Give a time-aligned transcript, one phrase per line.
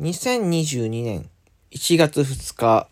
[0.00, 1.28] 2022年
[1.72, 2.88] 1月2日、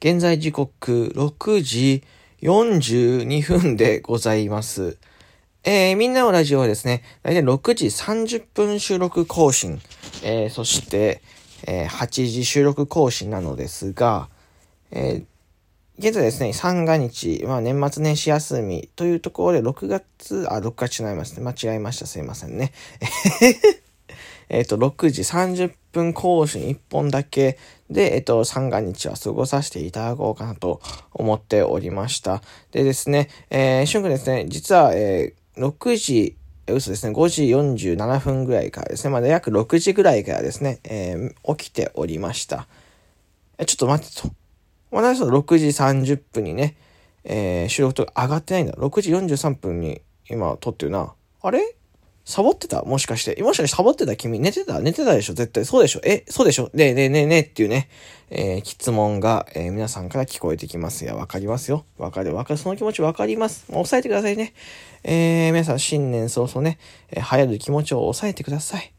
[0.00, 2.02] 現在時刻6時
[2.40, 4.96] 42分でございます。
[5.64, 9.82] えー、みんなのラジオはですね、だいたい6時30分収録更新、
[10.22, 11.20] えー、そして、
[11.66, 14.30] えー、8時収録更新なのですが、
[14.90, 15.24] えー、
[15.98, 21.44] 現在ですね、三が日、まあ年末年始休みというところで6月、あ、6月違いますね。
[21.44, 22.06] 間違えました。
[22.06, 22.72] すいませんね。
[24.48, 27.58] えっと、6時30分更新1本だけ
[27.90, 30.80] で、えっと、三が日は過ごさせていただこうかなと
[31.12, 32.42] 思っておりました。
[32.72, 42.66] でですね、えー、しゅんくんですね、実は、えー、6時、嘘ですね、5時47分ぐらいからですね、まだ約6時ぐらいからですね、えー、起きておりました。
[43.58, 44.30] え、ちょっと待ってと。
[44.90, 46.76] 私は6時30分にね、
[47.24, 48.72] えー、収録とか上がってないんだ。
[48.74, 51.12] 6時43分に今撮ってるな。
[51.42, 51.77] あれ？
[52.28, 52.82] サボってた？
[52.82, 53.42] もしかして。
[53.42, 54.14] もしかしてサボってた？
[54.14, 54.80] 君寝てた？
[54.80, 55.32] 寝てたでしょ？
[55.32, 55.64] 絶対。
[55.64, 56.00] そうでしょ？
[56.04, 56.26] え？
[56.28, 56.68] そうでしょ？
[56.74, 57.88] ねえねえねえねえっていうね、
[58.28, 61.06] えー、質問が、えー、皆さんから聞こえてきます。
[61.06, 61.86] いや、わかりますよ。
[61.96, 62.58] わかるわかる。
[62.58, 63.64] その気持ちわかります。
[63.72, 64.52] もう抑えてくださいね。
[65.04, 68.92] えー、皆さん新年早々ね、えー、流行る気持ちを抑えてください。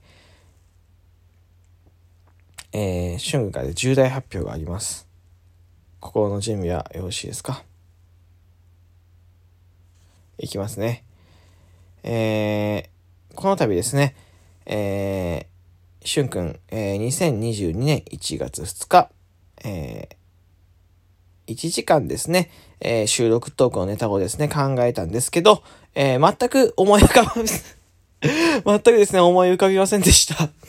[2.73, 5.07] えー、春から重大発表があります。
[5.99, 7.63] 心の準備はよろしいですか？
[10.39, 11.03] いきますね。
[12.01, 12.98] えー、
[13.35, 14.15] この度ですね、
[14.65, 19.09] えー、しゅんくん、えー、2022年1月2日、
[19.63, 22.49] えー、1時間ですね、
[22.81, 25.63] えー、収録トークのネタをですね、考えたんですけど、
[25.95, 27.35] えー、全く思い浮かば、
[28.65, 30.49] 全くですね、思い浮かびませんでした。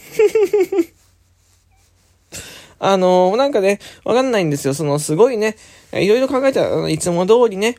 [2.79, 4.75] あのー、なんかね、わかんないんですよ。
[4.75, 5.57] その、すごいね、
[5.93, 7.77] いろいろ考えたら、いつも通りね、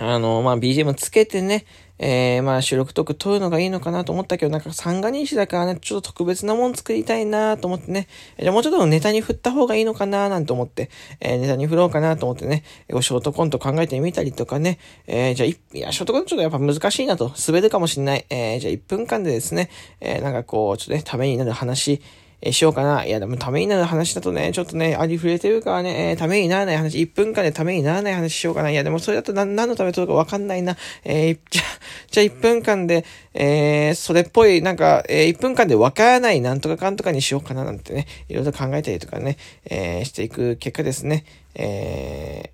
[0.00, 1.66] あの、まあ、BGM つけてね、
[2.04, 8.08] えー、まあ収録トーク撮るのがいいのかなと思ったけど、なんか三が日だからね、ちょっと特別なもん作りたいなと思ってね、
[8.40, 18.26] じゃあもうちょっとネタに振った方がいいのかななんて思って、えー、ネタに振ろうかなと思ってね、ショートコント考えてみたりとかね、えー、じゃあい、いや、ショートコントちょっとやっぱ難しいなと、滑るかもしんない。
[18.30, 19.70] えー、じゃあ1分間でですね、
[20.00, 22.02] えー、なんかこう、ちょっとね、ためになる話、
[22.44, 23.04] えしようかな。
[23.04, 28.70] いや、でもためになる話だとね、ちょっとね、ありふれてるからね、えー、ためにならない話、1分間でためにならない話しようかな。
[28.70, 30.76] いや、でもそれだと何のためとるかわかんないな。
[31.04, 31.62] えー、じゃ、
[32.10, 42.50] じゃあ1分間で、えー、それっぽい、なんか、えー、1分間でわからないなんとかかんとかにしようかななんてね、いろいろ考えたりとかね、え、していく結果ですね、え、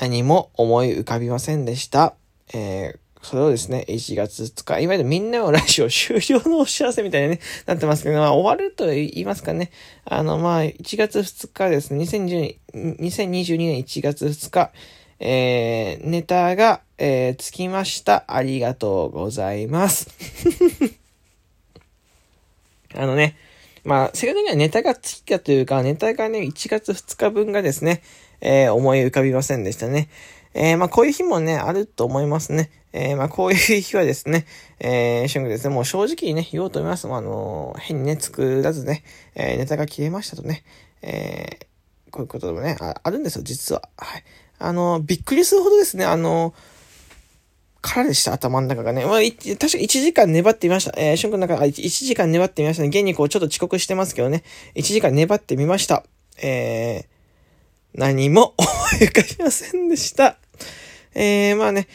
[0.00, 2.14] 何も思い浮かびませんでした。
[2.54, 9.70] えーそれをですね、1月2日、いわゆるみんなのラジオ終了のお知らせみたいなね、なってますけど、まあ、終わると言いますかね。
[10.04, 14.72] あの、まあ、1月2日ですね、2020 2022年1月2日、
[15.20, 18.24] えー、ネタが、えー、つきました。
[18.26, 20.08] ありがとうございます。
[22.94, 23.36] あのね、
[23.84, 28.02] まあ、正確にはネタがついたというか、ネタがね、1月2日分がですね、
[28.40, 30.08] えー、思い浮かびませんでしたね。
[30.54, 32.70] えー、まあ、こういう日もね、あると思いますね。
[32.92, 34.46] えー、まあ、こういう日はですね、
[34.78, 37.06] えー、シュングですね、もう正直にね、言おうと思います。
[37.06, 39.02] まあのー、変にね、作らずね、
[39.34, 40.64] えー、ネタが切れましたとね、
[41.00, 43.88] えー、こういうことでもね、ああるんですよ、実は。
[43.96, 44.24] はい。
[44.58, 46.54] あのー、びっくりするほどですね、あのー、
[47.80, 49.04] 空でした、頭の中がね。
[49.06, 50.92] まあ、確か1時間粘ってみました。
[50.96, 52.88] えー、シュン君の中、1, 1時間粘ってみましたね。
[52.88, 54.44] 現にこう、ちょっと遅刻してますけどね。
[54.76, 56.04] 1時間粘ってみました。
[56.40, 58.68] えー、何も思
[59.00, 60.38] い浮かびませんでした。
[61.14, 61.88] えー、まあね、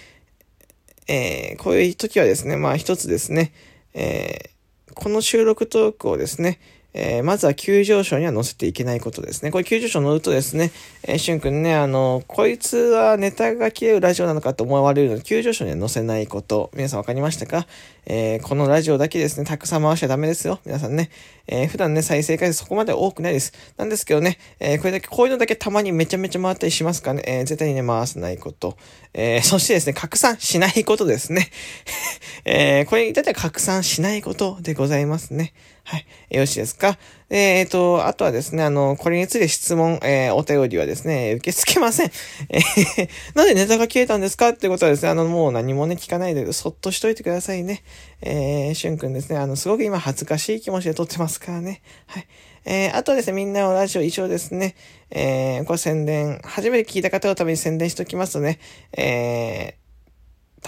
[1.08, 3.54] えー、こういう時はですね、まあ一つですね、
[3.94, 6.60] えー、この収録トークをですね、
[6.94, 9.52] えー、まずは急上昇には乗せていけないことですね。
[9.52, 10.72] これ急上昇乗るとですね、
[11.04, 16.72] えー、しゅんくんね、あの、こいつはネタが切れるラジオなのかと思われるので、急上昇には乗せないこと。
[16.74, 17.68] 皆さんわかりましたか？
[18.10, 20.60] えー、このラジオだけですね、たくさん回しちゃダメですよ。
[20.66, 21.10] 皆さんね。
[21.50, 23.54] えー、普段ね、再生回数そこまで多くないです。
[23.78, 28.78] なんですけどね、えー、これだけ、こういうのだけたまにめちゃめちゃ回ったりしますかね、えー、絶対にね、回さないこと。
[29.14, 31.50] えー、そしてですね、拡散しないことですね。
[32.46, 35.54] えー、これに至っては拡散しないことでございますね。
[35.90, 36.06] はい。
[36.32, 36.98] よろしいですか？
[37.30, 42.12] えっ、ー、と、あとはですね、あの、これについて質問、えー、お便りはですね、受け付けません。
[42.52, 44.50] えー、なんでネタが消えたんですか？
[44.50, 47.84] ってことはですね、あの、もう何もね、聞かないで、そっとしといてくださいね。
[48.22, 51.82] えー、しゅんくんですね、あの、すごく今恥ずかしい気持ちで撮ってますからね。
[52.08, 52.28] はい。
[52.66, 54.76] えー、あとはですね、みんなのラジオ一応ですね、
[55.10, 58.60] えー、これ宣伝、初めて聞いた方のために宣伝しておきますとね、
[58.92, 59.87] えー、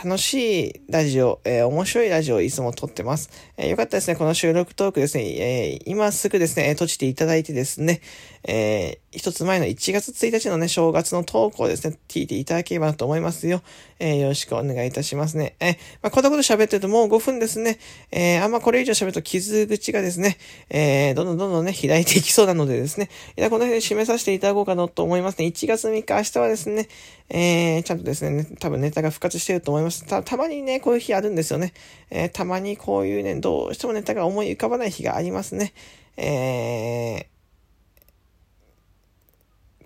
[0.01, 3.30] 楽しいラジオ、えー、面白いラジオをいつも撮ってます。
[3.57, 8.00] えー、よかったですね、この収録トークですね、えー、今すぐですね、閉じていただいてですね、
[8.48, 13.64] え一つ前の1月1日のね、正月の投稿ですね、聞いていただければと思いますよ。
[13.98, 15.56] えー、よろしくお願いいたしますね。
[15.60, 15.74] えー、
[16.04, 17.80] まあ、こんなこと喋ってるともう5分ですね。
[18.12, 20.38] えー、あんまこれ以上喋ると傷口がですね、
[20.70, 25.46] え、どんどんどんどんね、開いていきそうなのでですね、いや、この辺で締めさせていただこうかなと思いますね。
[25.46, 26.88] 1月3日、明日はですね、
[27.30, 30.06] え、ちゃんとですね、多分ネタが復活してると思います。
[30.06, 31.74] た、たまにね、こういう日あるんですよね。
[32.12, 35.74] え、たまにこういうね、どうしてもネタが思い浮かばない日がありますね。
[36.16, 37.39] えー、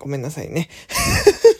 [0.04, 0.68] ごめんなさいね。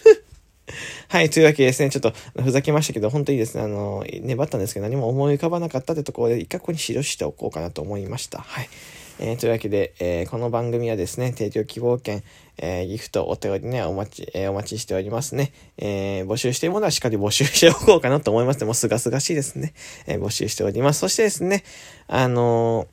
[1.08, 2.12] はい、というわけでですね、ちょっと
[2.43, 8.41] ふざけましたけど、本当にですね、あの、粘ったんですけど、何も思い浮かばなかったってところで、一回ここに記しておこうかなと思いました。
[8.41, 8.69] はい。
[9.19, 12.23] えー、というわけで、えー、この番組はですね、提供希望券、
[12.58, 15.52] えー、ギフト、お手紙ね、お待ち、えお待ちしておりますね。
[15.79, 19.73] え募集しているものはしっかり募集しておこうかなと思いますもうすがすがしいですね。
[20.06, 21.00] え募集しております。
[21.00, 21.64] そしてですね、
[22.08, 22.88] あの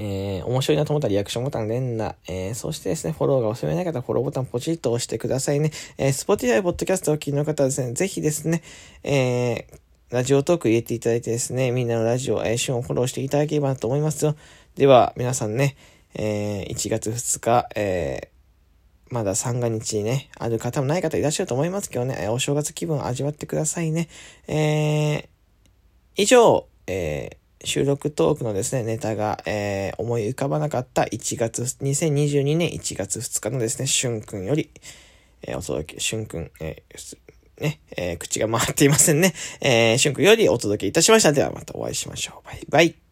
[0.00, 5.72] えー、面白いなと思ったらリアクションボタン連打、えー、そしてですね、フォローがおすすめない方はフォローボタンポチッと押してくださいね。
[5.98, 8.62] えー、Spotify ポッドキャストをお聞きの方はですね、ぜひですね、
[9.02, 9.78] えー、
[10.10, 14.36] ラジオトーク入れていただいてですね、みんなのラジオ、えー、シュンをフォローしていただければなと思いますよ。
[14.76, 15.76] では、皆さんね、
[16.14, 24.08] えー、1月2日、えー、まだ三が日にね、ある方もない方いらっしゃると思いますけどね、お正月気分を味わってくださいね。
[24.46, 25.26] えー、
[26.16, 34.70] 以上、えー、収録トークのですね、ネタが、えー、思い浮かばなかった1月、2022年1月2日のですね、しゅんくんより、
[35.42, 37.18] えー、お届け、しゅんくん、えー、
[37.60, 39.34] ね、えー、口が回っていませんね。
[39.60, 41.32] えー、しゅんくんよりお届けいたしました。
[41.32, 42.46] ではまたお会いしましょう。
[42.46, 43.07] バイバイ。